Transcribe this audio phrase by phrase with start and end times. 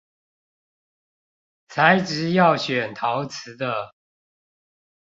[1.69, 3.93] 材質要選陶瓷的